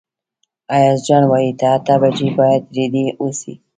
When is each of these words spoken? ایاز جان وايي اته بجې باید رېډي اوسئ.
ایاز 0.75 0.99
جان 1.07 1.23
وايي 1.31 1.51
اته 1.73 1.95
بجې 2.01 2.29
باید 2.39 2.63
رېډي 2.75 3.05
اوسئ. 3.21 3.53